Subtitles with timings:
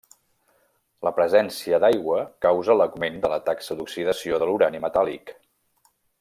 [1.07, 2.17] La presència d'aigua
[2.47, 5.37] causa l'augment de la taxa d'oxidació de l'urani metàl·lic.